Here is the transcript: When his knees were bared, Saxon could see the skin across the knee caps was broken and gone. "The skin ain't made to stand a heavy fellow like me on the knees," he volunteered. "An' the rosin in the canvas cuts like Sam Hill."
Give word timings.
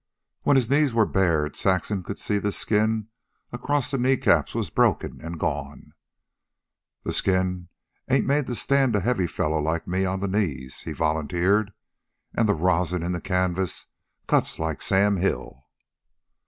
When 0.41 0.55
his 0.55 0.67
knees 0.67 0.95
were 0.95 1.05
bared, 1.05 1.55
Saxon 1.55 2.01
could 2.01 2.17
see 2.17 2.39
the 2.39 2.51
skin 2.51 3.09
across 3.51 3.91
the 3.91 3.99
knee 3.99 4.17
caps 4.17 4.55
was 4.55 4.71
broken 4.71 5.21
and 5.23 5.39
gone. 5.39 5.93
"The 7.03 7.13
skin 7.13 7.67
ain't 8.09 8.25
made 8.25 8.47
to 8.47 8.55
stand 8.55 8.95
a 8.95 9.01
heavy 9.01 9.27
fellow 9.27 9.61
like 9.61 9.87
me 9.87 10.03
on 10.05 10.19
the 10.19 10.27
knees," 10.27 10.79
he 10.79 10.91
volunteered. 10.91 11.71
"An' 12.33 12.47
the 12.47 12.55
rosin 12.55 13.03
in 13.03 13.11
the 13.11 13.21
canvas 13.21 13.85
cuts 14.27 14.57
like 14.57 14.81
Sam 14.81 15.17
Hill." 15.17 15.67